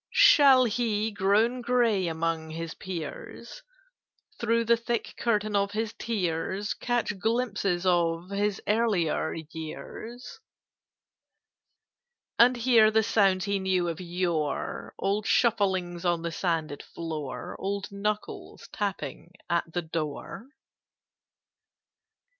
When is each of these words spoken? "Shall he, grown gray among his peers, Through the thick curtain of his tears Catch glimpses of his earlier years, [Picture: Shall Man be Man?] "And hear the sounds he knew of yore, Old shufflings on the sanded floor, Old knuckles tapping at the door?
"Shall 0.33 0.65
he, 0.65 1.11
grown 1.11 1.61
gray 1.61 2.07
among 2.07 2.49
his 2.49 2.73
peers, 2.73 3.61
Through 4.39 4.65
the 4.65 4.75
thick 4.75 5.13
curtain 5.15 5.55
of 5.55 5.73
his 5.73 5.93
tears 5.93 6.73
Catch 6.73 7.19
glimpses 7.19 7.85
of 7.85 8.31
his 8.31 8.59
earlier 8.67 9.31
years, 9.51 10.39
[Picture: 12.39 12.39
Shall 12.39 12.47
Man 12.47 12.53
be 12.53 12.55
Man?] 12.55 12.55
"And 12.55 12.57
hear 12.63 12.89
the 12.89 13.03
sounds 13.03 13.45
he 13.45 13.59
knew 13.59 13.87
of 13.89 14.01
yore, 14.01 14.95
Old 14.97 15.27
shufflings 15.27 16.03
on 16.03 16.23
the 16.23 16.31
sanded 16.31 16.81
floor, 16.81 17.55
Old 17.59 17.91
knuckles 17.91 18.69
tapping 18.73 19.33
at 19.51 19.71
the 19.71 19.83
door? 19.83 20.47